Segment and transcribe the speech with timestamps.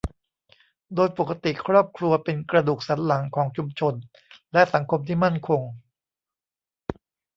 [0.95, 3.93] โดยปกติครอบครัวเป็นกระดูกสันหลังของชุมชน
[4.53, 5.61] และสังคมที่มั่นคง